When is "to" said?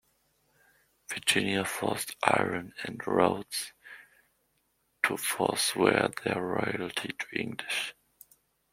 5.03-5.15, 7.19-7.25